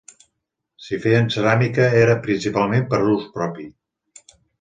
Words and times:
Si 0.85 0.97
feien 1.01 1.27
ceràmica 1.35 1.85
era 1.99 2.15
principalment 2.23 2.87
per 2.95 2.99
a 3.03 3.05
ús 3.17 3.29
propi. 3.37 3.67